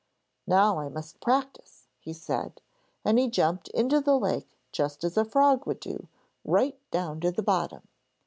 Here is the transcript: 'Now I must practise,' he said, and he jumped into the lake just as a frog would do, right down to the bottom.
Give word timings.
'Now 0.47 0.79
I 0.79 0.89
must 0.89 1.19
practise,' 1.21 1.85
he 1.99 2.11
said, 2.11 2.59
and 3.05 3.19
he 3.19 3.29
jumped 3.29 3.67
into 3.67 4.01
the 4.01 4.17
lake 4.17 4.57
just 4.71 5.03
as 5.03 5.15
a 5.15 5.23
frog 5.23 5.67
would 5.67 5.79
do, 5.79 6.07
right 6.43 6.79
down 6.89 7.19
to 7.19 7.29
the 7.31 7.43
bottom. 7.43 7.83